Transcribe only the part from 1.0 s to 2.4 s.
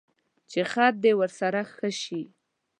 دې ورسره ښه شي.